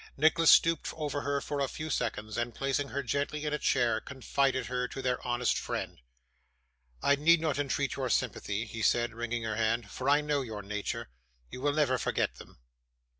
[0.17, 4.01] Nicholas stooped over her for a few seconds, and placing her gently in a chair,
[4.01, 5.99] confided her to their honest friend.
[7.03, 10.63] 'I need not entreat your sympathy,' he said, wringing her hand, 'for I know your
[10.63, 11.09] nature.
[11.51, 12.57] You will never forget them.